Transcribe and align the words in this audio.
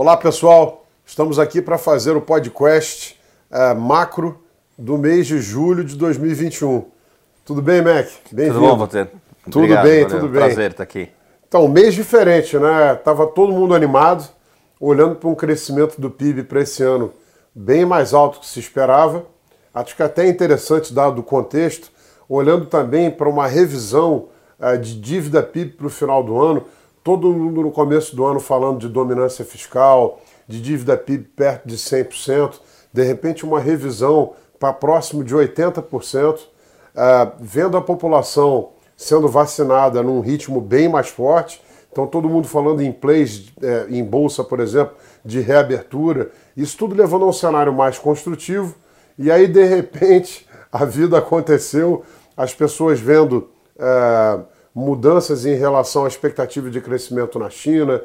Olá 0.00 0.16
pessoal, 0.16 0.86
estamos 1.04 1.40
aqui 1.40 1.60
para 1.60 1.76
fazer 1.76 2.12
o 2.12 2.20
podcast 2.20 3.18
é, 3.50 3.74
macro 3.74 4.40
do 4.78 4.96
mês 4.96 5.26
de 5.26 5.40
julho 5.40 5.82
de 5.82 5.96
2021. 5.96 6.84
Tudo 7.44 7.60
bem, 7.60 7.82
Mac? 7.82 8.06
Tudo 8.30 8.60
bom, 8.60 8.76
você? 8.76 9.08
Tudo 9.50 9.66
bem, 9.66 10.04
valeu. 10.04 10.08
tudo 10.08 10.28
bem. 10.28 10.40
Prazer 10.40 10.70
estar 10.70 10.84
aqui. 10.84 11.08
Então, 11.48 11.66
mês 11.66 11.94
diferente, 11.94 12.56
né? 12.56 12.94
Tava 12.94 13.26
todo 13.26 13.52
mundo 13.52 13.74
animado, 13.74 14.24
olhando 14.78 15.16
para 15.16 15.28
um 15.28 15.34
crescimento 15.34 16.00
do 16.00 16.08
PIB 16.08 16.44
para 16.44 16.60
esse 16.60 16.80
ano 16.84 17.12
bem 17.52 17.84
mais 17.84 18.14
alto 18.14 18.38
que 18.38 18.46
se 18.46 18.60
esperava. 18.60 19.26
Acho 19.74 19.96
que 19.96 20.02
até 20.04 20.26
é 20.26 20.28
interessante, 20.28 20.94
dado 20.94 21.18
o 21.18 21.24
contexto, 21.24 21.90
olhando 22.28 22.66
também 22.66 23.10
para 23.10 23.28
uma 23.28 23.48
revisão 23.48 24.28
uh, 24.60 24.78
de 24.78 24.94
dívida 24.94 25.42
PIB 25.42 25.72
para 25.72 25.88
o 25.88 25.90
final 25.90 26.22
do 26.22 26.40
ano 26.40 26.64
todo 27.08 27.32
mundo 27.32 27.62
no 27.62 27.70
começo 27.70 28.14
do 28.14 28.26
ano 28.26 28.38
falando 28.38 28.80
de 28.80 28.86
dominância 28.86 29.42
fiscal, 29.42 30.20
de 30.46 30.60
dívida 30.60 30.94
PIB 30.94 31.24
perto 31.34 31.66
de 31.66 31.78
100%, 31.78 32.60
de 32.92 33.02
repente 33.02 33.46
uma 33.46 33.58
revisão 33.58 34.34
para 34.60 34.74
próximo 34.74 35.24
de 35.24 35.34
80%, 35.34 36.36
uh, 36.36 36.48
é, 36.94 37.32
vendo 37.40 37.78
a 37.78 37.80
população 37.80 38.72
sendo 38.94 39.26
vacinada 39.26 40.02
num 40.02 40.20
ritmo 40.20 40.60
bem 40.60 40.86
mais 40.86 41.08
forte, 41.08 41.62
então 41.90 42.06
todo 42.06 42.28
mundo 42.28 42.46
falando 42.46 42.82
em 42.82 42.92
plays, 42.92 43.54
é, 43.62 43.86
em 43.88 44.04
bolsa, 44.04 44.44
por 44.44 44.60
exemplo, 44.60 44.94
de 45.24 45.40
reabertura, 45.40 46.30
isso 46.54 46.76
tudo 46.76 46.94
levando 46.94 47.24
a 47.24 47.28
um 47.28 47.32
cenário 47.32 47.72
mais 47.72 47.98
construtivo, 47.98 48.74
e 49.18 49.30
aí 49.30 49.46
de 49.46 49.64
repente 49.64 50.46
a 50.70 50.84
vida 50.84 51.16
aconteceu, 51.16 52.04
as 52.36 52.52
pessoas 52.52 53.00
vendo. 53.00 53.48
Uh, 53.78 54.57
mudanças 54.74 55.44
em 55.44 55.54
relação 55.54 56.04
à 56.04 56.08
expectativa 56.08 56.70
de 56.70 56.80
crescimento 56.80 57.38
na 57.38 57.50
China, 57.50 58.00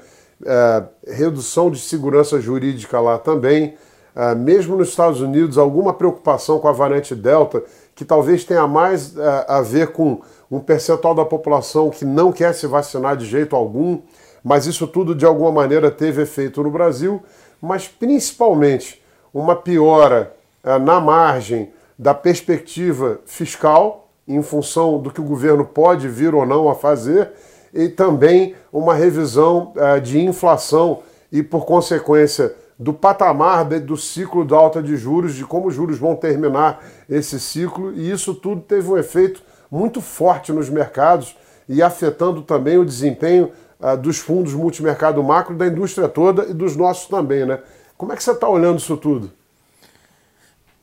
é, 0.46 0.84
redução 1.08 1.70
de 1.70 1.80
segurança 1.80 2.40
jurídica 2.40 3.00
lá 3.00 3.18
também. 3.18 3.76
É, 4.16 4.36
mesmo 4.36 4.76
nos 4.78 4.90
Estados 4.90 5.22
Unidos, 5.22 5.58
alguma 5.58 5.94
preocupação 5.94 6.60
com 6.60 6.68
a 6.68 6.72
variante 6.72 7.16
Delta, 7.16 7.64
que 7.96 8.06
talvez 8.06 8.44
tenha 8.44 8.68
mais 8.68 9.18
é, 9.18 9.46
a 9.48 9.62
ver 9.62 9.88
com 9.88 10.22
um 10.52 10.60
percentual 10.60 11.16
da 11.16 11.26
população 11.26 11.90
que 11.90 12.06
não 12.06 12.32
quer 12.32 12.54
se 12.54 12.68
vacinar 12.68 13.18
de 13.18 13.26
jeito 13.26 13.56
algum, 13.56 14.02
mas 14.44 14.68
isso 14.68 14.86
tudo 14.86 15.16
de 15.16 15.26
alguma 15.26 15.52
maneira 15.52 15.90
teve 15.90 16.22
efeito 16.22 16.62
no 16.62 16.70
Brasil, 16.70 17.24
mas 17.62 17.88
principalmente 17.88 19.02
uma 19.34 19.56
piora 19.56 20.36
é, 20.64 20.78
na 20.78 21.00
margem 21.00 21.72
da 21.98 22.14
perspectiva 22.14 23.20
fiscal 23.26 24.03
em 24.28 24.42
função 24.42 25.00
do 25.00 25.12
que 25.12 25.22
o 25.22 25.26
governo 25.26 25.66
pode 25.66 26.08
vir 26.08 26.34
ou 26.34 26.46
não 26.46 26.70
a 26.70 26.76
fazer, 26.76 27.32
e 27.74 27.90
também 27.90 28.56
uma 28.72 28.94
revisão 28.94 29.74
uh, 29.76 30.00
de 30.00 30.20
inflação 30.20 31.00
e, 31.32 31.42
por 31.42 31.66
consequência, 31.66 32.56
do 32.78 32.94
patamar 32.94 33.66
do 33.66 33.98
ciclo 33.98 34.46
da 34.46 34.56
alta 34.56 34.82
de 34.82 34.96
juros, 34.96 35.36
de 35.36 35.46
como 35.46 35.68
os 35.68 35.76
juros 35.76 35.98
vão 35.98 36.16
terminar 36.16 36.84
esse 37.10 37.40
ciclo, 37.40 37.94
e 37.94 38.12
isso 38.12 38.34
tudo 38.34 38.62
teve 38.62 38.90
um 38.90 38.98
efeito 38.98 39.42
muito 39.70 40.02
forte 40.02 40.52
nos 40.52 40.70
mercados 40.70 41.36
e 41.68 41.82
afetando 41.82 42.42
também 42.42 42.78
o 42.78 42.86
desempenho 42.86 43.52
uh, 43.80 43.98
dos 43.98 44.20
fundos 44.20 44.54
multimercado 44.54 45.24
macro, 45.24 45.56
da 45.56 45.68
indústria 45.68 46.08
toda 46.08 46.46
e 46.46 46.54
dos 46.54 46.76
nossos 46.76 47.08
também, 47.08 47.46
né? 47.46 47.60
Como 47.98 48.12
é 48.12 48.16
que 48.16 48.24
você 48.24 48.32
está 48.32 48.50
olhando 48.50 48.80
isso 48.80 48.98
tudo? 48.98 49.32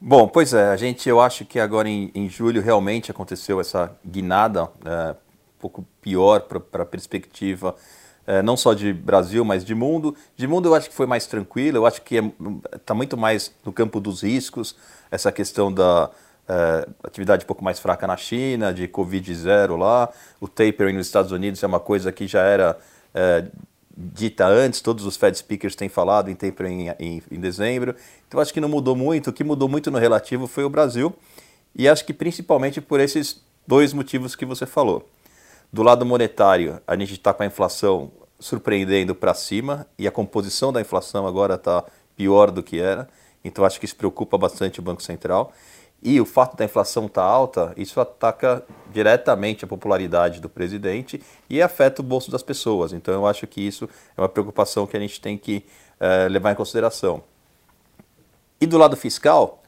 Bom, 0.01 0.27
pois 0.27 0.55
é, 0.55 0.69
a 0.69 0.77
gente, 0.77 1.09
eu 1.09 1.21
acho 1.21 1.45
que 1.45 1.61
agora 1.61 1.89
em, 1.89 2.11
em 2.15 2.29
julho 2.29 2.63
realmente 2.63 3.11
aconteceu 3.11 3.61
essa 3.61 3.95
guinada 4.05 4.63
é, 4.85 5.11
um 5.11 5.61
pouco 5.61 5.87
pior 6.01 6.41
para 6.41 6.83
a 6.83 6.87
perspectiva 6.87 7.77
é, 8.27 8.43
não 8.43 8.57
só 8.57 8.75
de 8.75 8.93
Brasil, 8.93 9.45
mas 9.45 9.65
de 9.65 9.75
mundo. 9.75 10.15
De 10.37 10.47
mundo 10.47 10.69
eu 10.69 10.75
acho 10.75 10.89
que 10.89 10.95
foi 10.95 11.07
mais 11.07 11.27
tranquilo, 11.27 11.79
eu 11.79 11.87
acho 11.87 12.01
que 12.03 12.17
está 12.17 12.29
é, 12.73 12.79
tá 12.79 12.95
muito 12.95 13.17
mais 13.17 13.53
no 13.65 13.73
campo 13.73 14.01
dos 14.01 14.23
riscos, 14.23 14.77
essa 15.11 15.33
questão 15.33 15.73
da 15.73 16.09
é, 16.49 16.89
atividade 17.03 17.45
um 17.45 17.47
pouco 17.47 17.65
mais 17.65 17.81
fraca 17.81 18.07
na 18.07 18.17
China, 18.17 18.73
de 18.73 18.87
Covid 18.87 19.35
zero 19.35 19.77
lá, 19.77 20.09
o 20.41 20.47
tapering 20.47 20.93
nos 20.97 21.09
Estados 21.09 21.33
Unidos 21.33 21.63
é 21.63 21.67
uma 21.67 21.81
coisa 21.81 22.13
que 22.13 22.27
já 22.29 22.43
era 22.43 22.79
é, 23.13 23.47
dita 24.01 24.47
antes, 24.47 24.81
todos 24.81 25.05
os 25.05 25.17
Fed 25.17 25.37
speakers 25.37 25.75
têm 25.75 25.89
falado 25.89 26.31
em 26.31 26.35
tapering 26.35 26.89
em, 26.89 26.95
em, 26.99 27.23
em 27.31 27.41
dezembro. 27.41 27.95
Então 28.27 28.41
acho 28.41 28.53
que 28.53 28.61
não 28.61 28.69
mudou 28.69 28.97
muito. 28.97 29.31
O 29.31 29.33
que 29.33 29.45
mudou 29.45 29.69
muito 29.69 29.91
no 29.91 29.99
relativo 29.99 30.47
foi 30.47 30.65
o 30.65 30.71
Brasil. 30.71 31.15
E 31.77 31.89
acho 31.89 32.05
que 32.05 32.15
principalmente 32.15 32.81
por 32.81 32.99
esses 32.99 33.43
dois 33.67 33.93
motivos 33.93 34.35
que 34.35 34.47
você 34.47 34.67
falou. 34.67 35.09
Do 35.73 35.83
lado 35.83 36.05
monetário, 36.05 36.81
a 36.87 36.97
gente 36.97 37.13
está 37.13 37.33
com 37.33 37.43
a 37.43 37.47
inflação 37.47 38.11
surpreendendo 38.41 39.15
para 39.15 39.35
cima 39.35 39.87
e 39.99 40.09
a 40.09 40.11
composição 40.11 40.73
da 40.73 40.81
inflação 40.81 41.27
agora 41.27 41.55
está 41.55 41.85
pior 42.17 42.51
do 42.51 42.63
que 42.63 42.81
era. 42.81 43.09
Então 43.45 43.65
acho 43.65 43.79
que 43.79 43.85
isso 43.85 43.97
preocupa 43.97 44.37
bastante 44.37 44.81
o 44.81 44.83
Banco 44.83 45.03
Central. 45.03 45.53
E 46.03 46.19
o 46.21 46.25
fato 46.25 46.57
da 46.57 46.65
inflação 46.65 47.07
estar 47.07 47.23
tá 47.23 47.29
alta, 47.29 47.75
isso 47.77 48.01
ataca 48.01 48.65
diretamente 48.91 49.65
a 49.65 49.69
popularidade 49.69 50.41
do 50.41 50.49
presidente 50.49 51.23
e 51.49 51.61
afeta 51.61 52.01
o 52.01 52.05
bolso 52.05 52.31
das 52.31 52.43
pessoas. 52.43 52.93
Então 52.93 53.13
eu 53.13 53.27
acho 53.27 53.47
que 53.47 53.61
isso 53.61 53.89
é 54.17 54.21
uma 54.21 54.29
preocupação 54.29 54.87
que 54.87 54.97
a 54.97 55.01
gente 55.01 55.21
tem 55.21 55.37
que 55.37 55.65
é, 55.99 56.27
levar 56.29 56.53
em 56.53 56.55
consideração. 56.55 57.23
E 58.59 58.67
do 58.67 58.79
lado 58.79 58.97
fiscal, 58.97 59.63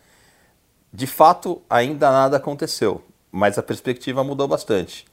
de 0.92 1.06
fato 1.06 1.60
ainda 1.69 2.10
nada 2.10 2.38
aconteceu, 2.38 3.03
mas 3.31 3.59
a 3.59 3.62
perspectiva 3.62 4.25
mudou 4.25 4.48
bastante. 4.48 5.04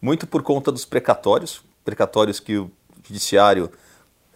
Muito 0.00 0.26
por 0.26 0.42
conta 0.42 0.72
dos 0.72 0.84
precatórios, 0.86 1.62
precatórios 1.84 2.40
que 2.40 2.56
o 2.56 2.70
judiciário 3.02 3.70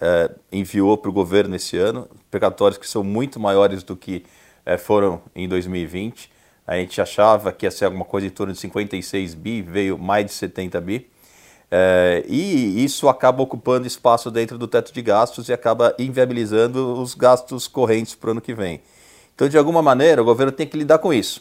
é, 0.01 0.31
enviou 0.53 0.97
para 0.99 1.09
o 1.09 1.13
governo 1.13 1.57
esse 1.57 1.77
ano, 1.79 2.09
precatórios 2.31 2.79
que 2.79 2.89
são 2.89 3.03
muito 3.03 3.41
maiores 3.41 3.83
do 3.83 3.97
que 3.97 4.25
foram 4.77 5.21
em 5.35 5.49
2020. 5.49 6.31
A 6.67 6.75
gente 6.77 7.01
achava 7.01 7.53
que 7.53 7.65
ia 7.65 7.71
ser 7.71 7.85
alguma 7.85 8.05
coisa 8.05 8.27
em 8.27 8.31
torno 8.31 8.53
de 8.53 8.59
56 8.59 9.35
bi, 9.35 9.63
veio 9.63 9.97
mais 9.97 10.27
de 10.27 10.33
70 10.33 10.81
bi. 10.81 11.09
É, 11.71 12.25
e 12.29 12.85
isso 12.85 13.09
acaba 13.09 13.43
ocupando 13.43 13.87
espaço 13.87 14.31
dentro 14.31 14.57
do 14.57 14.67
teto 14.67 14.93
de 14.93 15.03
gastos 15.03 15.49
e 15.49 15.53
acaba 15.53 15.95
inviabilizando 15.99 17.01
os 17.01 17.15
gastos 17.15 17.69
correntes 17.69 18.15
para 18.15 18.29
o 18.29 18.31
ano 18.33 18.41
que 18.41 18.55
vem. 18.55 18.81
Então, 19.35 19.49
de 19.49 19.59
alguma 19.59 19.83
maneira, 19.83 20.23
o 20.23 20.25
governo 20.25 20.53
tem 20.53 20.67
que 20.67 20.77
lidar 20.77 20.99
com 20.99 21.13
isso. 21.13 21.41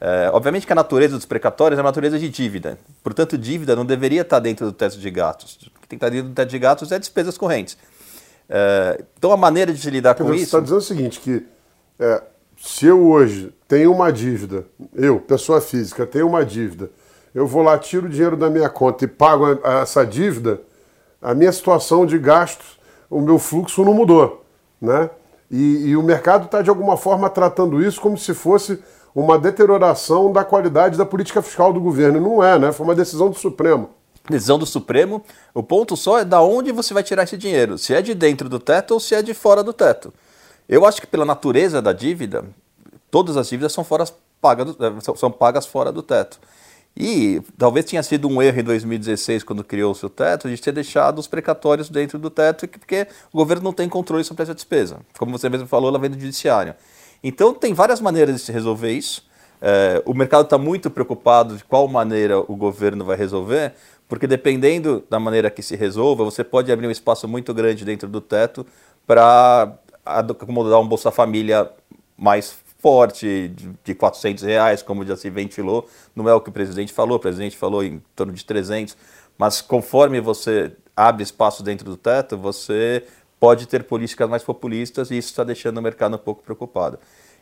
É, 0.00 0.30
obviamente 0.32 0.66
que 0.66 0.72
a 0.72 0.76
natureza 0.76 1.16
dos 1.16 1.24
precatórios 1.24 1.78
é 1.78 1.80
a 1.80 1.84
natureza 1.84 2.18
de 2.18 2.28
dívida. 2.28 2.78
Portanto, 3.02 3.38
dívida 3.38 3.74
não 3.74 3.84
deveria 3.84 4.22
estar 4.22 4.38
dentro 4.38 4.66
do 4.66 4.72
teto 4.72 4.98
de 4.98 5.10
gastos. 5.10 5.70
O 5.76 5.80
que 5.80 5.88
tem 5.88 5.98
que 5.98 6.04
estar 6.04 6.10
dentro 6.10 6.28
do 6.28 6.34
teto 6.34 6.50
de 6.50 6.58
gastos 6.58 6.92
é 6.92 6.98
despesas 6.98 7.36
correntes. 7.38 7.76
É, 8.48 9.02
então, 9.18 9.32
a 9.32 9.36
maneira 9.36 9.72
de 9.72 9.90
lidar 9.90 10.14
com 10.14 10.24
você 10.24 10.36
isso... 10.36 10.50
Você 10.50 10.56
está 10.56 10.60
dizendo 10.60 10.78
o 10.78 10.82
seguinte, 10.82 11.20
que 11.20 11.46
é, 11.98 12.22
se 12.64 12.86
eu 12.86 13.06
hoje 13.06 13.52
tenho 13.68 13.92
uma 13.92 14.10
dívida, 14.10 14.64
eu, 14.94 15.20
pessoa 15.20 15.60
física, 15.60 16.06
tenho 16.06 16.26
uma 16.26 16.42
dívida, 16.42 16.90
eu 17.34 17.46
vou 17.46 17.62
lá, 17.62 17.76
tiro 17.76 18.06
o 18.06 18.08
dinheiro 18.08 18.38
da 18.38 18.48
minha 18.48 18.70
conta 18.70 19.04
e 19.04 19.06
pago 19.06 19.44
essa 19.82 20.02
dívida, 20.02 20.62
a 21.20 21.34
minha 21.34 21.52
situação 21.52 22.06
de 22.06 22.18
gastos, 22.18 22.78
o 23.10 23.20
meu 23.20 23.38
fluxo 23.38 23.84
não 23.84 23.92
mudou, 23.92 24.42
né? 24.80 25.10
E, 25.50 25.88
e 25.88 25.96
o 25.96 26.02
mercado 26.02 26.46
está, 26.46 26.62
de 26.62 26.70
alguma 26.70 26.96
forma, 26.96 27.28
tratando 27.28 27.82
isso 27.82 28.00
como 28.00 28.16
se 28.16 28.32
fosse 28.32 28.82
uma 29.14 29.38
deterioração 29.38 30.32
da 30.32 30.42
qualidade 30.42 30.96
da 30.96 31.04
política 31.04 31.42
fiscal 31.42 31.70
do 31.70 31.80
governo. 31.80 32.18
Não 32.18 32.42
é, 32.42 32.58
né? 32.58 32.72
Foi 32.72 32.86
uma 32.86 32.94
decisão 32.94 33.28
do 33.28 33.38
Supremo. 33.38 33.90
Decisão 34.28 34.58
do 34.58 34.64
Supremo. 34.64 35.22
O 35.52 35.62
ponto 35.62 35.98
só 35.98 36.18
é 36.18 36.24
da 36.24 36.40
onde 36.40 36.72
você 36.72 36.94
vai 36.94 37.02
tirar 37.02 37.24
esse 37.24 37.36
dinheiro. 37.36 37.76
Se 37.76 37.94
é 37.94 38.00
de 38.00 38.14
dentro 38.14 38.48
do 38.48 38.58
teto 38.58 38.94
ou 38.94 39.00
se 39.00 39.14
é 39.14 39.20
de 39.20 39.34
fora 39.34 39.62
do 39.62 39.74
teto. 39.74 40.14
Eu 40.68 40.86
acho 40.86 41.00
que 41.00 41.06
pela 41.06 41.24
natureza 41.24 41.80
da 41.82 41.92
dívida, 41.92 42.44
todas 43.10 43.36
as 43.36 43.48
dívidas 43.48 43.72
são, 43.72 43.84
fora 43.84 44.04
pagas, 44.40 44.70
eh, 44.70 45.14
são 45.16 45.30
pagas 45.30 45.66
fora 45.66 45.92
do 45.92 46.02
teto. 46.02 46.38
E 46.96 47.42
talvez 47.58 47.86
tenha 47.86 48.02
sido 48.02 48.28
um 48.28 48.40
erro 48.40 48.60
em 48.60 48.64
2016, 48.64 49.42
quando 49.42 49.64
criou 49.64 49.96
o 50.00 50.08
teto, 50.08 50.48
de 50.48 50.60
ter 50.60 50.72
deixado 50.72 51.18
os 51.18 51.26
precatórios 51.26 51.88
dentro 51.88 52.18
do 52.18 52.30
teto, 52.30 52.68
porque 52.68 53.08
o 53.32 53.38
governo 53.38 53.64
não 53.64 53.72
tem 53.72 53.88
controle 53.88 54.22
sobre 54.22 54.44
essa 54.44 54.54
despesa. 54.54 54.98
Como 55.18 55.36
você 55.36 55.48
mesmo 55.48 55.66
falou, 55.66 55.88
ela 55.88 55.98
vem 55.98 56.10
do 56.10 56.18
judiciário. 56.18 56.74
Então, 57.22 57.52
tem 57.52 57.74
várias 57.74 58.00
maneiras 58.00 58.36
de 58.36 58.42
se 58.42 58.52
resolver 58.52 58.92
isso. 58.92 59.26
É, 59.60 60.02
o 60.04 60.14
mercado 60.14 60.44
está 60.44 60.56
muito 60.56 60.88
preocupado 60.88 61.56
de 61.56 61.64
qual 61.64 61.88
maneira 61.88 62.38
o 62.38 62.54
governo 62.54 63.04
vai 63.04 63.16
resolver, 63.16 63.72
porque 64.08 64.26
dependendo 64.26 65.02
da 65.10 65.18
maneira 65.18 65.50
que 65.50 65.62
se 65.62 65.74
resolva, 65.74 66.22
você 66.22 66.44
pode 66.44 66.70
abrir 66.70 66.86
um 66.86 66.90
espaço 66.90 67.26
muito 67.26 67.52
grande 67.52 67.84
dentro 67.84 68.08
do 68.08 68.20
teto 68.20 68.64
para 69.06 69.72
acomodar 70.04 70.80
um 70.80 70.86
Bolsa 70.86 71.10
Família 71.10 71.70
mais 72.16 72.56
forte, 72.78 73.50
de 73.82 73.94
400 73.94 74.44
reais, 74.44 74.82
como 74.82 75.06
já 75.06 75.16
se 75.16 75.30
ventilou. 75.30 75.88
Não 76.14 76.28
é 76.28 76.34
o 76.34 76.40
que 76.40 76.50
o 76.50 76.52
presidente 76.52 76.92
falou, 76.92 77.16
o 77.16 77.20
presidente 77.20 77.56
falou 77.56 77.82
em 77.82 78.02
torno 78.14 78.32
de 78.32 78.44
300, 78.44 78.96
mas 79.38 79.62
conforme 79.62 80.20
você 80.20 80.72
abre 80.94 81.22
espaço 81.22 81.62
dentro 81.62 81.86
do 81.86 81.96
teto, 81.96 82.36
você 82.36 83.02
pode 83.40 83.66
ter 83.66 83.84
políticas 83.84 84.28
mais 84.28 84.42
populistas 84.42 85.10
e 85.10 85.18
isso 85.18 85.30
está 85.30 85.42
deixando 85.44 85.78
o 85.78 85.82
mercado 85.82 86.14
um 86.14 86.18
pouco 86.18 86.42
preocupado. 86.42 86.98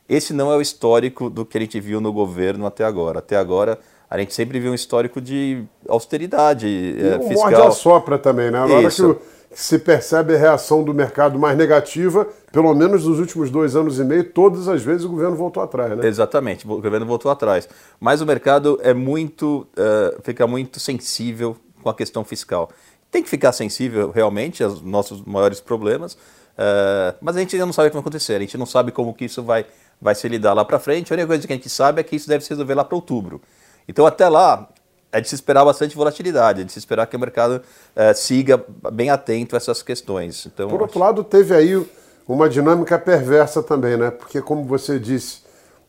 Esse 0.09 0.33
não 0.33 0.53
é 0.53 0.57
o 0.57 0.61
histórico 0.61 1.31
do 1.31 1.45
que 1.45 1.59
a 1.59 1.61
gente 1.61 1.81
viu 1.81 2.01
no 2.01 2.13
governo 2.13 2.67
até 2.67 2.85
agora. 2.85 3.21
Até 3.21 3.37
agora, 3.37 3.79
a 4.11 4.19
gente 4.19 4.35
sempre 4.35 4.61
viu 4.61 4.73
um 4.73 4.75
histórico 4.75 5.21
de 5.21 5.65
austeridade 5.89 6.67
e 6.67 6.99
é, 6.99 7.19
fiscal. 7.21 7.51
morde 7.51 7.67
a 7.67 7.71
sopra 7.71 8.19
também, 8.19 8.51
né? 8.51 8.59
Na 8.59 8.75
hora 8.75 8.91
que 8.91 9.03
o, 9.03 9.21
se 9.55 9.79
percebe 9.79 10.35
a 10.35 10.39
reação 10.39 10.83
do 10.83 10.95
mercado 10.95 11.39
mais 11.39 11.57
negativa, 11.57 12.27
pelo 12.51 12.75
menos 12.75 13.05
nos 13.05 13.19
últimos 13.19 13.51
dois 13.51 13.77
anos 13.77 13.99
e 13.99 14.05
meio, 14.05 14.25
todas 14.25 14.69
as 14.69 14.83
vezes 14.83 15.05
o 15.05 15.09
governo 15.09 15.37
voltou 15.37 15.63
atrás, 15.63 15.97
né? 15.97 16.07
Exatamente, 16.07 16.67
o 16.67 16.81
governo 16.81 17.07
voltou 17.07 17.31
atrás. 17.31 17.69
Mas 18.01 18.21
o 18.21 18.27
mercado 18.27 18.79
é 18.83 18.95
muito, 18.95 19.67
uh, 19.77 20.21
fica 20.23 20.47
muito 20.47 20.81
sensível 20.81 21.57
com 21.83 21.89
a 21.89 21.95
questão 21.95 22.25
fiscal. 22.25 22.71
Tem 23.11 23.23
que 23.23 23.29
ficar 23.29 23.53
sensível 23.53 24.11
realmente 24.11 24.63
aos 24.63 24.81
nossos 24.81 25.23
maiores 25.25 25.61
problemas, 25.61 26.15
uh, 26.15 27.15
mas 27.21 27.37
a 27.37 27.41
gente 27.41 27.55
ainda 27.57 27.67
não 27.67 27.73
sabe 27.73 27.89
o 27.89 27.91
que 27.91 27.97
vai 27.97 28.01
acontecer, 28.01 28.35
a 28.35 28.41
gente 28.41 28.57
não 28.57 28.67
sabe 28.67 28.91
como 28.91 29.13
que 29.13 29.27
isso 29.27 29.43
vai, 29.43 29.67
vai 30.01 30.15
se 30.15 30.27
lidar 30.29 30.55
lá 30.55 30.65
para 30.65 30.79
frente. 30.79 31.13
A 31.13 31.15
única 31.15 31.27
coisa 31.27 31.47
que 31.47 31.53
a 31.53 31.57
gente 31.57 31.69
sabe 31.69 32.01
é 32.01 32.05
que 32.05 32.17
isso 32.17 32.29
deve 32.29 32.45
se 32.45 32.51
resolver 32.51 32.75
lá 32.75 32.85
para 32.85 32.97
outubro. 32.97 33.41
Então, 33.87 34.07
até 34.07 34.29
lá, 34.29 34.69
é 35.13 35.21
de 35.21 35.29
se 35.29 35.35
esperar 35.35 35.65
bastante 35.65 35.95
volatilidade, 35.95 36.63
é 36.63 36.65
de 36.65 36.73
se 36.73 36.79
esperar 36.79 37.07
que 37.07 37.15
o 37.15 37.21
mercado 37.21 37.61
é, 37.95 38.15
siga 38.15 38.65
bem 38.91 39.11
atento 39.11 39.55
a 39.55 39.59
essas 39.59 39.83
questões. 39.83 40.47
Então, 40.47 40.69
Por 40.69 40.81
outro 40.81 40.99
acho... 40.99 41.07
lado, 41.07 41.23
teve 41.23 41.55
aí 41.55 41.87
uma 42.27 42.49
dinâmica 42.49 42.99
perversa 42.99 43.63
também, 43.63 43.97
né? 43.97 44.11
Porque, 44.11 44.41
como 44.41 44.65
você 44.65 44.99
disse, 44.99 45.43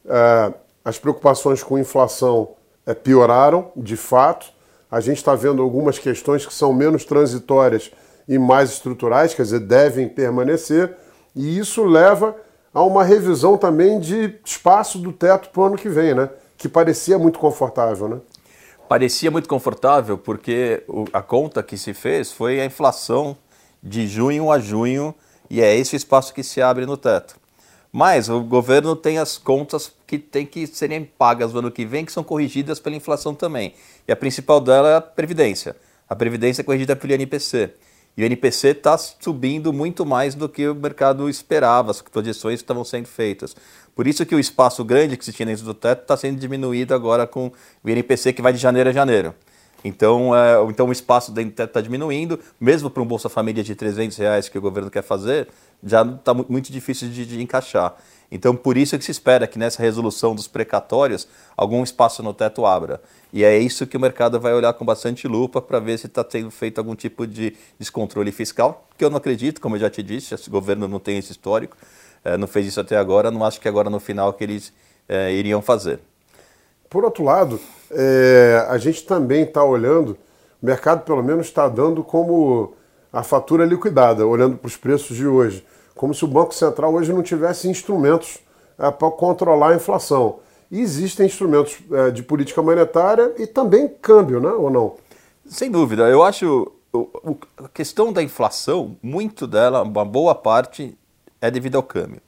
é, 0.05 0.53
as 0.83 0.99
preocupações 0.99 1.63
com 1.63 1.79
inflação 1.79 2.49
é, 2.85 2.93
pioraram, 2.93 3.71
de 3.77 3.95
fato. 3.95 4.47
A 4.91 4.99
gente 4.99 5.17
está 5.17 5.33
vendo 5.33 5.61
algumas 5.61 5.97
questões 5.97 6.45
que 6.45 6.53
são 6.53 6.73
menos 6.73 7.05
transitórias 7.05 7.91
e 8.27 8.37
mais 8.37 8.71
estruturais, 8.71 9.33
quer 9.33 9.43
dizer, 9.43 9.59
devem 9.61 10.07
permanecer, 10.07 10.95
e 11.35 11.57
isso 11.57 11.83
leva 11.83 12.35
a 12.73 12.83
uma 12.83 13.03
revisão 13.03 13.57
também 13.57 13.99
de 13.99 14.39
espaço 14.45 14.97
do 14.97 15.11
teto 15.11 15.49
para 15.49 15.61
o 15.61 15.65
ano 15.65 15.75
que 15.77 15.89
vem, 15.89 16.13
né? 16.13 16.29
Que 16.57 16.69
parecia 16.69 17.17
muito 17.17 17.39
confortável, 17.39 18.07
né? 18.07 18.17
Parecia 18.93 19.31
muito 19.31 19.49
confortável 19.49 20.19
porque 20.19 20.83
a 21.11 21.19
conta 21.19 21.63
que 21.63 21.79
se 21.79 21.95
fez 21.95 22.31
foi 22.31 22.61
a 22.61 22.65
inflação 22.65 23.35
de 23.81 24.07
junho 24.07 24.51
a 24.51 24.59
junho 24.59 25.15
e 25.49 25.61
é 25.61 25.75
esse 25.75 25.95
espaço 25.95 26.31
que 26.31 26.43
se 26.43 26.61
abre 26.61 26.85
no 26.85 26.95
teto. 26.95 27.35
Mas 27.91 28.29
o 28.29 28.41
governo 28.41 28.95
tem 28.95 29.17
as 29.17 29.35
contas 29.35 29.91
que 30.05 30.19
têm 30.19 30.45
que 30.45 30.67
serem 30.67 31.03
pagas 31.03 31.53
no 31.53 31.57
ano 31.57 31.71
que 31.71 31.87
vem, 31.87 32.05
que 32.05 32.11
são 32.11 32.23
corrigidas 32.23 32.79
pela 32.79 32.95
inflação 32.95 33.33
também. 33.33 33.73
E 34.07 34.11
a 34.11 34.15
principal 34.15 34.61
dela 34.61 34.89
é 34.89 34.95
a 34.97 35.01
Previdência. 35.01 35.75
A 36.07 36.15
Previdência 36.15 36.61
é 36.61 36.63
corrigida 36.63 36.95
pelo 36.95 37.15
INPC. 37.15 37.73
E 38.15 38.23
o 38.23 38.25
INPC 38.25 38.69
está 38.69 38.97
subindo 38.97 39.73
muito 39.73 40.05
mais 40.05 40.35
do 40.35 40.47
que 40.47 40.67
o 40.67 40.75
mercado 40.75 41.27
esperava, 41.27 41.91
as 41.91 42.01
projeções 42.01 42.59
estavam 42.59 42.83
sendo 42.83 43.07
feitas. 43.07 43.55
Por 43.95 44.07
isso 44.07 44.25
que 44.25 44.35
o 44.35 44.39
espaço 44.39 44.83
grande 44.83 45.17
que 45.17 45.25
se 45.25 45.33
tinha 45.33 45.45
dentro 45.45 45.65
do 45.65 45.73
teto 45.73 46.01
está 46.03 46.15
sendo 46.17 46.39
diminuído 46.39 46.93
agora 46.93 47.25
com 47.25 47.51
o 47.83 47.89
INPC 47.89 48.33
que 48.33 48.41
vai 48.41 48.53
de 48.53 48.59
janeiro 48.59 48.89
a 48.89 48.93
janeiro. 48.93 49.33
Então, 49.83 50.35
é, 50.35 50.63
então 50.69 50.87
o 50.87 50.91
espaço 50.91 51.31
dentro 51.31 51.51
do 51.51 51.55
teto 51.55 51.69
está 51.69 51.81
diminuindo, 51.81 52.39
mesmo 52.59 52.89
para 52.89 53.03
um 53.03 53.05
Bolsa 53.05 53.27
Família 53.29 53.63
de 53.63 53.75
300 53.75 54.15
reais 54.17 54.47
que 54.47 54.57
o 54.57 54.61
governo 54.61 54.89
quer 54.89 55.03
fazer, 55.03 55.49
já 55.83 56.03
está 56.03 56.33
muito 56.33 56.71
difícil 56.71 57.09
de, 57.09 57.25
de, 57.25 57.41
encaixar. 57.41 57.95
Então, 58.33 58.55
por 58.55 58.77
isso 58.77 58.97
que 58.97 59.05
se 59.05 59.11
espera 59.11 59.45
que 59.45 59.59
nessa 59.59 59.81
resolução 59.81 60.33
dos 60.33 60.47
precatórios, 60.47 61.27
algum 61.55 61.83
espaço 61.83 62.23
no 62.23 62.33
teto 62.33 62.65
abra. 62.65 63.01
E 63.31 63.43
é 63.43 63.57
isso 63.57 63.85
que 63.85 63.95
o 63.95 63.99
mercado 63.99 64.39
vai 64.39 64.53
olhar 64.53 64.73
com 64.73 64.83
bastante 64.83 65.27
lupa 65.27 65.61
para 65.61 65.79
ver 65.79 65.97
se 65.99 66.07
está 66.07 66.25
sendo 66.27 66.51
feito 66.51 66.79
algum 66.79 66.95
tipo 66.95 67.27
de 67.27 67.55
descontrole 67.79 68.31
fiscal, 68.31 68.87
que 68.97 69.05
eu 69.05 69.09
não 69.09 69.17
acredito, 69.17 69.61
como 69.61 69.75
eu 69.75 69.79
já 69.79 69.89
te 69.89 70.01
disse, 70.01 70.33
esse 70.33 70.49
governo 70.49 70.87
não 70.87 70.99
tem 70.99 71.17
esse 71.17 71.31
histórico 71.31 71.77
é, 72.23 72.37
não 72.37 72.47
fez 72.47 72.67
isso 72.67 72.79
até 72.79 72.97
agora, 72.97 73.29
não 73.29 73.43
acho 73.43 73.59
que 73.59 73.67
agora 73.67 73.89
no 73.89 73.99
final 73.99 74.33
que 74.33 74.43
eles 74.43 74.73
é, 75.07 75.33
iriam 75.33 75.61
fazer. 75.61 75.99
Por 76.89 77.03
outro 77.03 77.23
lado, 77.23 77.59
é, 77.91 78.65
a 78.69 78.77
gente 78.77 79.03
também 79.05 79.43
está 79.43 79.63
olhando, 79.63 80.17
o 80.61 80.65
mercado 80.65 81.03
pelo 81.03 81.23
menos 81.23 81.47
está 81.47 81.67
dando 81.67 82.03
como 82.03 82.73
a 83.11 83.23
fatura 83.23 83.65
liquidada, 83.65 84.25
olhando 84.25 84.57
para 84.57 84.67
os 84.67 84.77
preços 84.77 85.17
de 85.17 85.27
hoje, 85.27 85.65
como 85.95 86.13
se 86.13 86.23
o 86.25 86.27
Banco 86.27 86.53
Central 86.53 86.93
hoje 86.93 87.13
não 87.13 87.23
tivesse 87.23 87.69
instrumentos 87.69 88.39
é, 88.77 88.89
para 88.91 89.11
controlar 89.11 89.69
a 89.69 89.75
inflação. 89.75 90.39
E 90.71 90.79
existem 90.79 91.25
instrumentos 91.25 91.77
é, 91.91 92.11
de 92.11 92.23
política 92.23 92.61
monetária 92.61 93.33
e 93.37 93.45
também 93.45 93.87
câmbio, 93.87 94.39
né, 94.39 94.49
ou 94.49 94.69
não? 94.69 94.95
Sem 95.45 95.69
dúvida. 95.69 96.09
Eu 96.09 96.23
acho 96.23 96.71
a 97.57 97.67
questão 97.69 98.13
da 98.13 98.21
inflação, 98.21 98.95
muito 99.01 99.47
dela, 99.47 99.81
uma 99.81 100.05
boa 100.05 100.35
parte, 100.35 100.95
é 101.41 101.49
devido 101.49 101.75
ao 101.75 101.83
câmbio. 101.83 102.21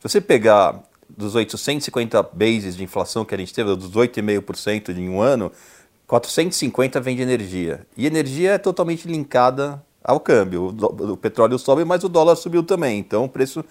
Se 0.00 0.08
você 0.08 0.20
pegar 0.20 0.82
dos 1.08 1.34
850 1.34 2.22
bases 2.22 2.76
de 2.76 2.84
inflação 2.84 3.24
que 3.24 3.34
a 3.34 3.38
gente 3.38 3.52
teve, 3.52 3.74
dos 3.76 3.92
8,5% 3.92 4.96
em 4.96 5.08
um 5.08 5.20
ano, 5.20 5.50
450 6.06 7.00
vem 7.00 7.16
de 7.16 7.22
energia. 7.22 7.86
E 7.96 8.06
energia 8.06 8.52
é 8.52 8.58
totalmente 8.58 9.08
linkada 9.08 9.82
ao 10.04 10.20
câmbio. 10.20 10.76
O, 10.80 11.12
o 11.12 11.16
petróleo 11.16 11.58
sobe, 11.58 11.84
mas 11.84 12.04
o 12.04 12.08
dólar 12.08 12.36
subiu 12.36 12.62
também. 12.62 12.98
Então 12.98 13.24
o 13.24 13.28
preço 13.28 13.64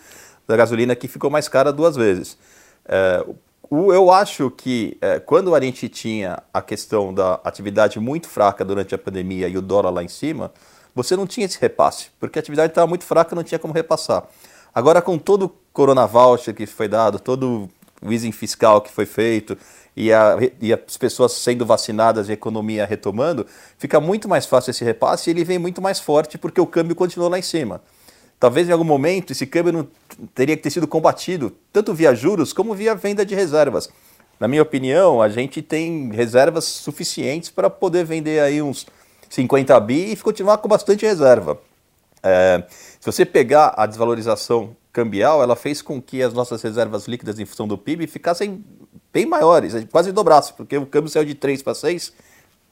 da 0.48 0.58
gasolina 0.58 0.94
aqui 0.94 1.08
ficou 1.08 1.30
mais 1.30 1.48
cara 1.48 1.72
duas 1.72 1.96
vezes. 1.96 2.38
É, 2.86 3.26
o, 3.70 3.94
eu 3.94 4.12
acho 4.12 4.52
que 4.52 4.98
é, 5.00 5.20
quando 5.20 5.56
a 5.56 5.62
gente 5.62 5.88
tinha 5.88 6.42
a 6.54 6.62
questão 6.62 7.14
da 7.14 7.40
atividade 7.44 8.00
muito 8.00 8.28
fraca 8.28 8.66
durante 8.66 8.94
a 8.94 8.98
pandemia 8.98 9.48
e 9.48 9.58
o 9.58 9.62
dólar 9.62 9.92
lá 9.92 10.04
em 10.04 10.08
cima, 10.08 10.52
você 10.94 11.16
não 11.16 11.26
tinha 11.26 11.46
esse 11.46 11.60
repasse, 11.60 12.08
porque 12.20 12.38
a 12.38 12.42
atividade 12.42 12.72
estava 12.72 12.88
muito 12.88 13.04
fraca, 13.04 13.36
não 13.36 13.44
tinha 13.44 13.58
como 13.58 13.74
repassar. 13.74 14.26
Agora, 14.76 15.02
com 15.02 15.18
todo 15.18 15.46
o 15.46 15.50
Corona 15.72 16.06
Voucher 16.06 16.54
que 16.54 16.66
foi 16.66 16.88
dado, 16.88 17.20
todo 17.20 17.70
o 18.02 18.12
easing 18.12 18.32
fiscal 18.32 18.82
que 18.82 18.92
foi 18.92 19.06
feito 19.06 19.58
e, 19.96 20.12
a, 20.12 20.38
e, 20.60 20.74
as 20.74 20.98
pessoas 20.98 21.34
sendo 21.34 21.66
vacinadas 21.66 22.28
e 22.28 22.32
a 22.32 22.34
economia 22.34 22.86
retomando, 22.86 23.46
fica 23.78 24.00
muito 24.00 24.28
mais 24.28 24.46
fácil 24.46 24.72
esse 24.72 24.84
repasse 24.84 25.30
e 25.30 25.34
ele 25.34 25.44
vem 25.44 25.60
muito 25.60 25.82
mais 25.82 26.00
forte 26.00 26.38
porque 26.38 26.60
o 26.60 26.66
câmbio 26.66 26.96
continuou 26.96 27.30
lá 27.30 27.38
em 27.38 27.44
cima. 27.44 27.82
Talvez 28.40 28.68
em 28.68 28.72
algum 28.72 28.84
momento 28.84 29.32
esse 29.32 29.46
câmbio 29.46 29.72
não 29.72 29.88
teria 30.34 30.58
que 30.58 30.64
ter 30.64 30.72
sido 30.72 30.88
combatido, 30.88 31.56
tanto 31.72 31.94
via 31.94 32.14
juros 32.14 32.52
como 32.52 32.74
via 32.74 32.96
venda 32.96 33.26
de 33.26 33.36
reservas. 33.36 33.90
Na 34.40 34.48
minha 34.48 34.62
opinião, 34.62 35.22
a 35.22 35.30
gente 35.30 35.62
tem 35.62 36.10
reservas 36.12 36.66
suficientes 36.66 37.50
para 37.50 37.70
poder 37.70 38.04
vender 38.04 38.42
aí 38.42 38.62
uns 38.62 38.86
50 39.30 39.80
bi 39.80 40.12
e 40.12 40.16
continuar 40.18 40.58
com 40.58 40.68
bastante 40.68 41.06
reserva. 41.06 41.60
É, 42.22 42.64
se 43.00 43.06
você 43.06 43.26
pegar 43.26 43.74
a 43.78 43.86
desvalorização 43.86 44.76
cambial, 44.92 45.42
ela 45.42 45.56
fez 45.56 45.82
com 45.82 46.02
que 46.02 46.22
as 46.22 46.34
nossas 46.34 46.62
reservas 46.62 47.08
líquidas 47.08 47.40
em 47.40 47.46
função 47.46 47.68
do 47.68 47.78
PIB 47.78 48.08
ficassem 48.08 48.64
bem 49.14 49.26
maiores, 49.26 49.74
quase 49.92 50.12
dobrasse, 50.12 50.54
porque 50.54 50.78
o 50.78 50.86
câmbio 50.86 51.10
saiu 51.10 51.26
de 51.26 51.36
3 51.36 51.62
para 51.62 51.76
6, 51.76 52.12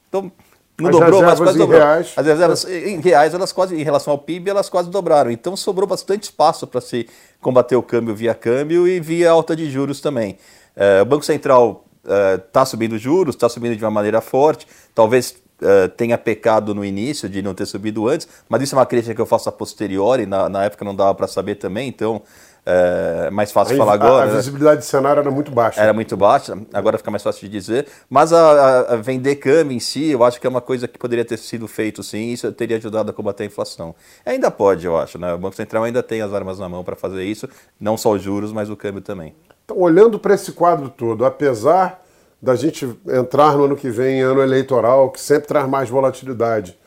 então 0.10 0.32
não 0.80 0.90
as 0.90 0.96
dobrou, 0.96 1.22
mas 1.22 1.40
quase 1.40 1.58
dobrou. 1.58 1.80
Reais. 1.80 2.14
As 2.16 2.26
reservas 2.26 2.66
em 2.66 3.00
reais, 3.00 3.34
elas 3.34 3.52
quase, 3.52 3.76
em 3.76 3.84
relação 3.84 4.12
ao 4.12 4.18
PIB, 4.18 4.50
elas 4.50 4.68
quase 4.68 4.90
dobraram. 4.90 5.30
Então 5.30 5.56
sobrou 5.56 5.88
bastante 5.88 6.24
espaço 6.24 6.66
para 6.66 6.82
se 6.82 7.08
combater 7.40 7.76
o 7.76 7.84
câmbio 7.84 8.16
via 8.16 8.34
câmbio 8.34 8.88
e 8.88 9.00
via 9.00 9.30
alta 9.30 9.56
de 9.56 9.70
juros 9.70 10.02
também. 10.02 10.38
É, 10.76 11.02
o 11.02 11.06
Banco 11.06 11.24
Central 11.24 11.86
está 12.04 12.62
é, 12.62 12.66
subindo 12.66 12.98
juros, 12.98 13.36
está 13.36 13.48
subindo 13.48 13.76
de 13.76 13.84
uma 13.84 13.92
maneira 13.92 14.22
forte, 14.22 14.66
talvez 14.96 15.36
uh, 15.62 15.88
tenha 15.90 16.18
pecado 16.18 16.74
no 16.74 16.84
início 16.84 17.30
de 17.30 17.42
não 17.42 17.54
ter 17.54 17.66
subido 17.68 18.08
antes, 18.08 18.28
mas 18.50 18.62
isso 18.64 18.74
é 18.74 18.78
uma 18.78 18.86
crítica 18.86 19.14
que 19.14 19.22
eu 19.22 19.26
faço 19.26 19.50
a 19.50 19.52
posteriori, 19.52 20.26
na, 20.26 20.50
na 20.50 20.64
época 20.64 20.84
não 20.84 20.96
dava 20.96 21.14
para 21.14 21.28
saber 21.28 21.56
também, 21.56 21.88
então 21.88 22.24
é 22.64 23.30
mais 23.32 23.52
fácil 23.52 23.76
a, 23.76 23.78
falar 23.78 23.94
agora. 23.94 24.14
A, 24.14 24.24
a 24.24 24.28
né? 24.28 24.36
visibilidade 24.36 24.82
de 24.82 24.88
cenário 24.88 25.20
era 25.20 25.32
muito 25.32 25.52
baixa. 25.52 25.82
Era 25.82 25.94
muito 25.94 26.16
baixa, 26.16 26.58
agora 26.72 26.98
fica 26.98 27.10
mais 27.10 27.24
fácil 27.24 27.42
de 27.42 27.50
dizer. 27.50 27.88
Mas 28.10 28.32
a, 28.32 28.82
a, 28.82 28.96
vender 28.98 29.38
câmbio 29.38 29.76
em 29.76 29.80
si, 29.80 30.10
eu 30.10 30.24
acho 30.24 30.40
que 30.40 30.46
é 30.46 30.50
uma 30.50 30.62
coisa 30.62 30.88
que 30.88 31.00
poderia 31.00 31.26
ter 31.26 31.38
sido 31.38 31.68
feito 31.68 32.04
sim, 32.04 32.32
isso 32.32 32.52
teria 32.52 32.78
ajudado 32.78 33.10
a 33.10 33.14
combater 33.14 33.44
a 33.44 33.46
inflação. 33.48 33.96
Ainda 34.26 34.52
pode, 34.52 34.86
eu 34.86 34.98
acho, 34.98 35.18
né? 35.18 35.34
O 35.34 35.38
Banco 35.38 35.56
Central 35.56 35.84
ainda 35.84 36.04
tem 36.04 36.22
as 36.22 36.34
armas 36.34 36.60
na 36.60 36.70
mão 36.70 36.84
para 36.84 36.96
fazer 36.96 37.24
isso, 37.24 37.50
não 37.80 37.98
só 37.98 38.12
os 38.12 38.22
juros, 38.22 38.52
mas 38.52 38.70
o 38.70 38.76
câmbio 38.76 39.02
também. 39.02 39.34
Então, 39.66 39.80
olhando 39.80 40.20
para 40.20 40.36
esse 40.36 40.52
quadro 40.52 40.90
todo, 40.90 41.26
apesar 41.26 42.00
da 42.42 42.56
gente 42.56 42.88
entrar 43.08 43.56
no 43.56 43.66
ano 43.66 43.76
que 43.76 43.90
vem, 43.90 44.22
ano 44.22 44.42
eleitoral, 44.42 45.12
que 45.12 45.22
sempre 45.22 45.48
traz 45.48 45.68
mais 45.68 45.90
volatilidade. 45.90 46.78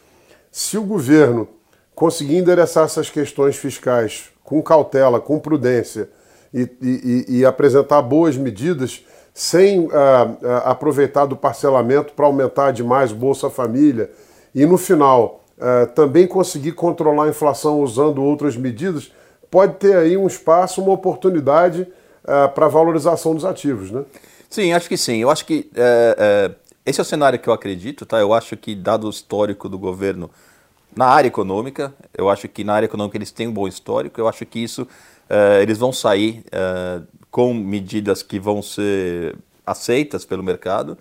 Se 0.50 0.76
o 0.76 0.82
governo 0.82 1.48
conseguir 1.94 2.36
endereçar 2.36 2.84
essas 2.84 3.08
questões 3.08 3.56
fiscais 3.56 4.30
com 4.42 4.62
cautela, 4.62 5.20
com 5.20 5.38
prudência 5.38 6.08
e, 6.52 6.68
e, 6.80 7.24
e 7.38 7.44
apresentar 7.44 8.02
boas 8.02 8.36
medidas, 8.36 9.04
sem 9.32 9.88
ah, 9.92 10.30
ah, 10.42 10.70
aproveitar 10.70 11.26
do 11.26 11.36
parcelamento 11.36 12.12
para 12.12 12.26
aumentar 12.26 12.70
demais 12.72 13.10
Bolsa 13.10 13.50
Família, 13.50 14.10
e 14.54 14.64
no 14.64 14.78
final 14.78 15.44
ah, 15.60 15.86
também 15.94 16.26
conseguir 16.26 16.72
controlar 16.72 17.24
a 17.24 17.28
inflação 17.28 17.80
usando 17.80 18.22
outras 18.22 18.56
medidas, 18.56 19.10
pode 19.50 19.74
ter 19.74 19.96
aí 19.96 20.16
um 20.16 20.26
espaço, 20.26 20.82
uma 20.82 20.92
oportunidade 20.92 21.86
para 22.54 22.64
a 22.64 22.68
valorização 22.70 23.34
dos 23.34 23.44
ativos, 23.44 23.90
né? 23.90 24.02
Sim, 24.48 24.72
acho 24.72 24.88
que 24.88 24.96
sim. 24.96 25.18
Eu 25.18 25.28
acho 25.28 25.44
que 25.44 25.70
é, 25.76 26.16
é, 26.18 26.54
esse 26.86 26.98
é 26.98 27.02
o 27.02 27.04
cenário 27.04 27.38
que 27.38 27.48
eu 27.48 27.52
acredito, 27.52 28.06
tá? 28.06 28.18
Eu 28.18 28.32
acho 28.32 28.56
que, 28.56 28.74
dado 28.74 29.06
o 29.06 29.10
histórico 29.10 29.68
do 29.68 29.78
governo 29.78 30.30
na 30.96 31.06
área 31.06 31.28
econômica, 31.28 31.94
eu 32.16 32.28
acho 32.28 32.48
que 32.48 32.64
na 32.64 32.74
área 32.74 32.86
econômica 32.86 33.16
eles 33.16 33.30
têm 33.30 33.48
um 33.48 33.52
bom 33.52 33.66
histórico, 33.66 34.20
eu 34.20 34.28
acho 34.28 34.44
que 34.46 34.58
isso 34.58 34.86
é, 35.28 35.62
eles 35.62 35.78
vão 35.78 35.92
sair 35.92 36.44
é, 36.52 37.00
com 37.30 37.52
medidas 37.52 38.22
que 38.22 38.38
vão 38.38 38.62
ser 38.62 39.36
aceitas 39.66 40.24
pelo 40.24 40.42
mercado 40.42 40.96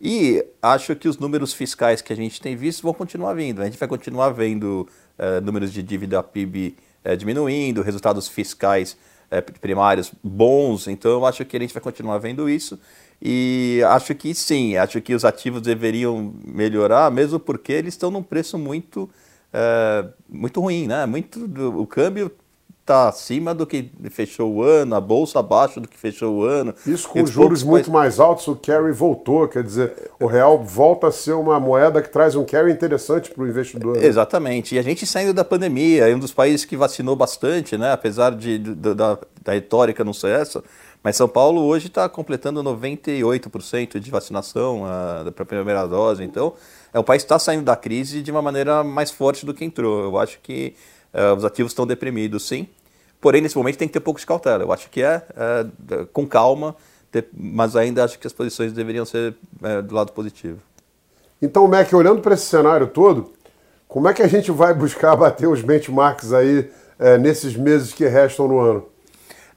E 0.00 0.44
acho 0.60 0.94
que 0.94 1.08
os 1.08 1.18
números 1.18 1.52
fiscais 1.52 2.02
que 2.02 2.12
a 2.12 2.16
gente 2.16 2.40
tem 2.40 2.56
visto 2.56 2.82
vão 2.82 2.92
continuar 2.92 3.34
vindo. 3.34 3.62
A 3.62 3.64
gente 3.64 3.78
vai 3.78 3.88
continuar 3.88 4.30
vendo 4.30 4.88
uh, 5.18 5.40
números 5.40 5.72
de 5.72 5.80
dívida 5.82 6.20
PIB 6.22 6.76
uh, 7.04 7.16
diminuindo, 7.16 7.82
resultados 7.82 8.26
fiscais 8.26 8.96
uh, 9.30 9.60
primários 9.60 10.12
bons. 10.22 10.88
Então, 10.88 11.12
eu 11.12 11.24
acho 11.24 11.44
que 11.44 11.56
a 11.56 11.60
gente 11.60 11.72
vai 11.72 11.80
continuar 11.80 12.18
vendo 12.18 12.50
isso. 12.50 12.78
E 13.20 13.80
acho 13.86 14.12
que 14.16 14.34
sim, 14.34 14.76
acho 14.76 15.00
que 15.00 15.14
os 15.14 15.24
ativos 15.24 15.62
deveriam 15.62 16.34
melhorar, 16.44 17.08
mesmo 17.10 17.38
porque 17.38 17.72
eles 17.72 17.94
estão 17.94 18.10
num 18.10 18.24
preço 18.24 18.58
muito, 18.58 19.08
muito 20.28 20.60
ruim, 20.60 20.86
né? 20.86 21.06
Muito, 21.06 21.44
o 21.78 21.86
câmbio 21.86 22.30
está 22.82 23.08
acima 23.08 23.54
do 23.54 23.64
que 23.64 23.90
fechou 24.10 24.52
o 24.52 24.62
ano, 24.62 24.94
a 24.96 25.00
bolsa 25.00 25.38
abaixo 25.38 25.80
do 25.80 25.88
que 25.88 25.96
fechou 25.96 26.38
o 26.38 26.42
ano. 26.42 26.74
Isso 26.86 27.08
com 27.08 27.24
juros 27.24 27.62
muito 27.62 27.90
mais 27.90 28.18
altos, 28.18 28.46
o 28.48 28.56
carry 28.56 28.92
voltou, 28.92 29.46
quer 29.46 29.62
dizer, 29.62 30.10
o 30.20 30.26
real 30.26 30.62
volta 30.62 31.06
a 31.06 31.12
ser 31.12 31.32
uma 31.32 31.60
moeda 31.60 32.02
que 32.02 32.10
traz 32.10 32.34
um 32.34 32.44
carry 32.44 32.72
interessante 32.72 33.30
para 33.30 33.44
o 33.44 33.48
investidor. 33.48 33.96
Né? 33.96 34.04
Exatamente. 34.04 34.74
E 34.74 34.78
a 34.78 34.82
gente 34.82 35.06
saindo 35.06 35.32
da 35.32 35.44
pandemia, 35.44 36.08
é 36.08 36.14
um 36.14 36.18
dos 36.18 36.32
países 36.32 36.64
que 36.64 36.76
vacinou 36.76 37.14
bastante, 37.14 37.78
né? 37.78 37.92
apesar 37.92 38.34
de, 38.34 38.58
de 38.58 38.74
da, 38.74 39.18
da 39.42 39.52
retórica 39.52 40.04
não 40.04 40.12
ser 40.12 40.40
essa, 40.40 40.62
mas 41.02 41.16
São 41.16 41.28
Paulo 41.28 41.62
hoje 41.62 41.86
está 41.86 42.08
completando 42.08 42.62
98% 42.62 43.98
de 43.98 44.10
vacinação 44.10 44.82
uh, 44.82 45.30
para 45.32 45.42
a 45.42 45.46
primeira 45.46 45.86
dose. 45.86 46.22
Então, 46.22 46.54
é, 46.92 46.98
o 46.98 47.04
país 47.04 47.22
está 47.22 47.38
saindo 47.38 47.64
da 47.64 47.76
crise 47.76 48.22
de 48.22 48.30
uma 48.30 48.42
maneira 48.42 48.84
mais 48.84 49.10
forte 49.10 49.46
do 49.46 49.54
que 49.54 49.64
entrou. 49.64 50.04
Eu 50.04 50.18
acho 50.18 50.38
que 50.42 50.74
Uh, 51.12 51.36
os 51.36 51.44
ativos 51.44 51.72
estão 51.72 51.86
deprimidos, 51.86 52.48
sim. 52.48 52.66
Porém, 53.20 53.42
nesse 53.42 53.56
momento 53.56 53.76
tem 53.76 53.86
que 53.86 53.92
ter 53.92 54.00
pouco 54.00 54.18
de 54.18 54.26
cautela. 54.26 54.64
Eu 54.64 54.72
acho 54.72 54.88
que 54.88 55.02
é, 55.02 55.22
é 55.36 56.04
com 56.12 56.26
calma, 56.26 56.74
ter, 57.10 57.28
mas 57.32 57.76
ainda 57.76 58.02
acho 58.02 58.18
que 58.18 58.26
as 58.26 58.32
posições 58.32 58.72
deveriam 58.72 59.04
ser 59.04 59.34
é, 59.62 59.82
do 59.82 59.94
lado 59.94 60.12
positivo. 60.12 60.58
Então, 61.40 61.68
Mac, 61.68 61.92
olhando 61.92 62.20
para 62.20 62.34
esse 62.34 62.46
cenário 62.46 62.86
todo, 62.86 63.32
como 63.86 64.08
é 64.08 64.14
que 64.14 64.22
a 64.22 64.26
gente 64.26 64.50
vai 64.50 64.72
buscar 64.74 65.14
bater 65.14 65.46
os 65.46 65.60
benchmarks 65.60 66.32
aí 66.32 66.70
é, 66.98 67.18
nesses 67.18 67.54
meses 67.54 67.92
que 67.92 68.06
restam 68.06 68.48
no 68.48 68.58
ano? 68.58 68.88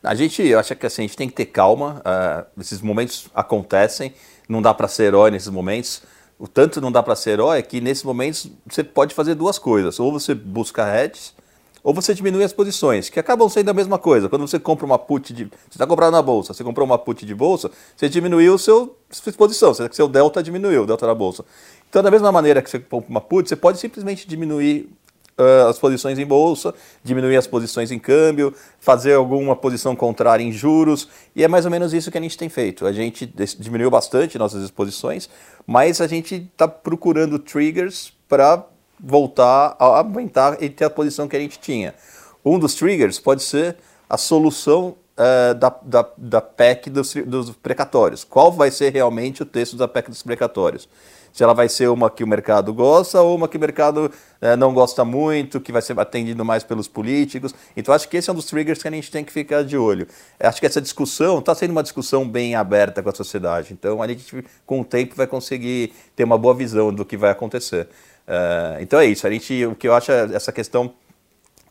A 0.03 0.13
gente, 0.13 0.43
eu 0.43 0.59
acho 0.59 0.75
que 0.75 0.85
assim, 0.85 1.03
a 1.03 1.07
gente 1.07 1.17
tem 1.17 1.27
que 1.27 1.33
ter 1.33 1.45
calma. 1.45 2.01
Uh, 2.05 2.61
esses 2.61 2.81
momentos 2.81 3.27
acontecem, 3.33 4.13
não 4.47 4.61
dá 4.61 4.73
para 4.73 4.87
ser 4.87 5.05
herói 5.05 5.31
nesses 5.31 5.49
momentos. 5.49 6.03
O 6.37 6.47
tanto 6.47 6.81
não 6.81 6.91
dá 6.91 7.01
para 7.01 7.15
ser 7.15 7.31
herói 7.31 7.59
é 7.59 7.61
que 7.61 7.79
nesses 7.79 8.03
momentos 8.03 8.49
você 8.65 8.83
pode 8.83 9.15
fazer 9.15 9.35
duas 9.35 9.57
coisas. 9.57 9.99
Ou 9.99 10.11
você 10.11 10.35
busca 10.35 10.85
hedges, 10.85 11.33
ou 11.81 11.93
você 11.93 12.13
diminui 12.13 12.43
as 12.43 12.51
posições, 12.51 13.09
que 13.09 13.19
acabam 13.19 13.47
sendo 13.47 13.69
a 13.69 13.73
mesma 13.73 13.97
coisa. 13.97 14.27
Quando 14.27 14.47
você 14.47 14.59
compra 14.59 14.85
uma 14.85 14.97
put 14.97 15.31
de. 15.31 15.45
Você 15.45 15.51
está 15.73 15.85
comprando 15.85 16.13
na 16.13 16.21
bolsa, 16.21 16.53
você 16.53 16.63
comprou 16.63 16.85
uma 16.85 16.97
put 16.97 17.25
de 17.25 17.35
bolsa, 17.35 17.69
você 17.95 18.09
diminuiu 18.09 18.55
o 18.55 18.59
seu 18.59 18.97
sua 19.11 19.29
exposição, 19.29 19.73
seu 19.73 20.07
delta 20.07 20.41
diminuiu, 20.43 20.83
o 20.83 20.85
delta 20.85 21.05
da 21.05 21.15
bolsa. 21.15 21.45
Então, 21.87 22.03
da 22.03 22.11
mesma 22.11 22.31
maneira 22.31 22.61
que 22.61 22.69
você 22.69 22.79
compra 22.79 23.09
uma 23.09 23.21
put, 23.21 23.47
você 23.47 23.55
pode 23.55 23.79
simplesmente 23.79 24.27
diminuir 24.27 24.89
uh, 25.37 25.67
as 25.67 25.77
posições 25.77 26.17
em 26.19 26.25
bolsa, 26.25 26.73
diminuir 27.03 27.37
as 27.37 27.47
posições 27.47 27.91
em 27.91 27.99
câmbio, 27.99 28.53
fazer 28.79 29.13
alguma 29.13 29.55
posição 29.55 29.95
contrária 29.95 30.43
em 30.43 30.51
juros, 30.51 31.07
e 31.35 31.43
é 31.43 31.47
mais 31.47 31.65
ou 31.65 31.71
menos 31.71 31.93
isso 31.93 32.11
que 32.11 32.17
a 32.17 32.21
gente 32.21 32.37
tem 32.37 32.49
feito. 32.49 32.85
A 32.85 32.91
gente 32.91 33.25
diminuiu 33.59 33.89
bastante 33.89 34.37
nossas 34.37 34.63
exposições, 34.63 35.29
mas 35.65 36.01
a 36.01 36.07
gente 36.07 36.35
está 36.35 36.67
procurando 36.67 37.39
triggers 37.39 38.13
para 38.27 38.65
voltar 38.99 39.75
a 39.77 39.85
aumentar 39.99 40.61
e 40.63 40.69
ter 40.69 40.85
a 40.85 40.89
posição 40.89 41.27
que 41.27 41.35
a 41.35 41.39
gente 41.39 41.59
tinha. 41.59 41.93
Um 42.43 42.57
dos 42.57 42.75
triggers 42.75 43.19
pode 43.19 43.43
ser 43.43 43.75
a 44.09 44.17
solução 44.17 44.95
uh, 45.17 45.53
da, 45.55 45.75
da, 45.81 46.09
da 46.17 46.41
PEC 46.41 46.89
dos, 46.89 47.13
dos 47.13 47.49
precatórios. 47.51 48.23
Qual 48.23 48.51
vai 48.51 48.71
ser 48.71 48.93
realmente 48.93 49.41
o 49.41 49.45
texto 49.45 49.75
da 49.75 49.87
PEC 49.87 50.09
dos 50.09 50.23
precatórios? 50.23 50.87
Se 51.35 51.43
ela 51.43 51.53
vai 51.53 51.67
ser 51.67 51.89
uma 51.89 52.09
que 52.09 52.23
o 52.23 52.27
mercado 52.27 52.73
gosta 52.73 53.21
ou 53.21 53.35
uma 53.35 53.49
que 53.49 53.57
o 53.57 53.59
mercado 53.59 54.09
uh, 54.41 54.55
não 54.57 54.73
gosta 54.73 55.03
muito, 55.03 55.59
que 55.59 55.69
vai 55.69 55.81
ser 55.81 55.99
atendido 55.99 56.45
mais 56.45 56.63
pelos 56.63 56.87
políticos. 56.87 57.53
Então, 57.75 57.93
acho 57.93 58.07
que 58.07 58.15
esse 58.15 58.29
é 58.29 58.31
um 58.31 58.35
dos 58.37 58.45
triggers 58.45 58.81
que 58.81 58.87
a 58.87 58.91
gente 58.91 59.11
tem 59.11 59.21
que 59.21 59.33
ficar 59.33 59.61
de 59.65 59.77
olho. 59.77 60.07
Acho 60.39 60.61
que 60.61 60.65
essa 60.65 60.79
discussão 60.79 61.39
está 61.39 61.53
sendo 61.53 61.71
uma 61.71 61.83
discussão 61.83 62.25
bem 62.25 62.55
aberta 62.55 63.03
com 63.03 63.09
a 63.09 63.13
sociedade. 63.13 63.73
Então, 63.73 64.01
a 64.01 64.07
gente, 64.07 64.45
com 64.65 64.79
o 64.79 64.85
tempo, 64.85 65.13
vai 65.13 65.27
conseguir 65.27 65.91
ter 66.15 66.23
uma 66.23 66.37
boa 66.37 66.53
visão 66.53 66.93
do 66.93 67.03
que 67.03 67.17
vai 67.17 67.31
acontecer. 67.31 67.89
Uh, 68.25 68.79
então 68.79 68.97
é 68.97 69.05
isso. 69.05 69.27
A 69.27 69.29
gente, 69.29 69.65
o 69.65 69.75
que 69.75 69.89
eu 69.89 69.93
acho 69.93 70.13
é 70.13 70.33
essa 70.33 70.53
questão 70.53 70.93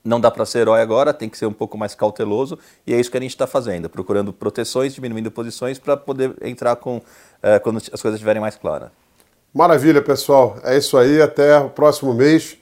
não 0.04 0.20
dá 0.20 0.30
para 0.30 0.44
ser 0.44 0.58
herói 0.58 0.82
agora, 0.82 1.14
tem 1.14 1.30
que 1.30 1.38
ser 1.38 1.46
um 1.46 1.54
pouco 1.54 1.78
mais 1.78 1.94
cauteloso 1.94 2.58
e 2.86 2.92
é 2.92 3.00
isso 3.00 3.10
que 3.10 3.16
a 3.16 3.20
gente 3.20 3.30
está 3.30 3.46
fazendo, 3.46 3.88
procurando 3.88 4.30
proteções, 4.30 4.94
diminuindo 4.94 5.30
posições 5.30 5.78
para 5.78 5.96
poder 5.96 6.34
entrar 6.42 6.76
com 6.76 6.98
uh, 6.98 7.02
quando 7.62 7.78
as 7.78 8.02
coisas 8.02 8.16
estiverem 8.16 8.42
mais 8.42 8.56
claras. 8.56 8.90
Maravilha, 9.54 10.02
pessoal. 10.02 10.56
É 10.64 10.76
isso 10.76 10.98
aí. 10.98 11.22
Até 11.22 11.56
o 11.58 11.70
próximo 11.70 12.12
mês, 12.12 12.58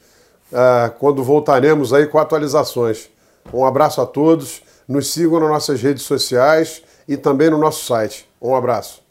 uh, 0.53 0.91
quando 0.99 1.25
voltaremos 1.25 1.95
aí 1.95 2.07
com 2.07 2.19
atualizações. 2.19 3.09
Um 3.51 3.65
abraço 3.65 4.03
a 4.03 4.07
todos. 4.07 4.63
Nos 4.87 5.11
sigam 5.11 5.41
nas 5.41 5.49
nossas 5.49 5.81
redes 5.81 6.03
sociais 6.03 6.83
e 7.09 7.17
também 7.17 7.49
no 7.49 7.57
nosso 7.57 7.87
site. 7.87 8.29
Um 8.41 8.55
abraço. 8.55 9.03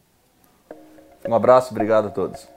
Um 1.28 1.34
abraço, 1.34 1.72
obrigado 1.72 2.08
a 2.08 2.12
todos. 2.12 2.51